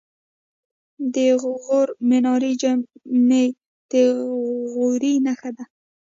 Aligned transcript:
د 1.15 1.17
غور 1.41 1.87
منارې 2.09 2.51
جمعې 2.61 3.45
د 3.91 3.93
غوري 4.71 5.13
نښه 5.25 5.51
ده 5.57 5.65